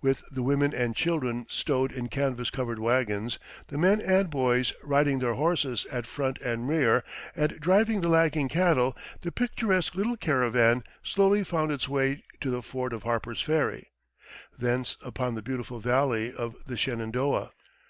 [0.00, 5.18] With the women and children stowed in canvas covered wagons, the men and boys riding
[5.18, 7.04] their horses at front and rear,
[7.36, 12.62] and driving the lagging cattle, the picturesque little caravan slowly found its way to the
[12.62, 13.92] ford at Harper's Ferry,
[14.58, 17.52] thence up the beautiful valley of the Shenandoah.